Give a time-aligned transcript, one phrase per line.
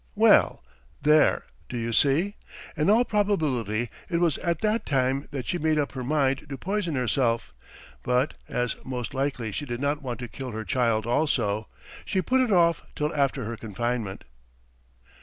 [0.15, 0.63] "Well,
[1.03, 2.33] there, do you see?...
[2.75, 6.57] In all probability it was at that time that she made up her mind to
[6.57, 7.53] poison herself,
[8.01, 11.67] but, as most likely she did not want to kill her child also,
[12.03, 14.23] she put it off till after her confinement."